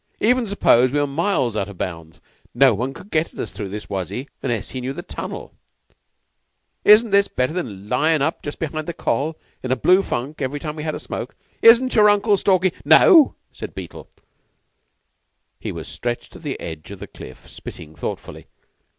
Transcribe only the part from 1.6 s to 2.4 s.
of bounds,